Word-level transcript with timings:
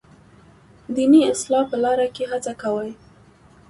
دیني 0.95 1.21
اصلاح 1.33 1.63
په 1.71 1.77
لاره 1.83 2.07
کې 2.15 2.23
هڅه 2.31 2.53
کوي. 2.61 2.91